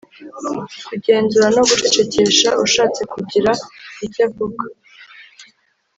[0.87, 3.51] kugenzura no gucecekesha ushatse kugira
[4.05, 4.63] icyo avuga